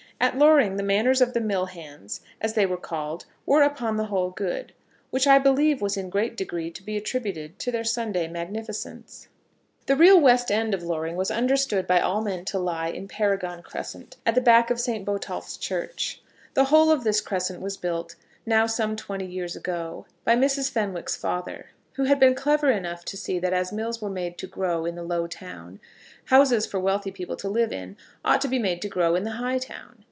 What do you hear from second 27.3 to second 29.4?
to live in ought to be made to grow in the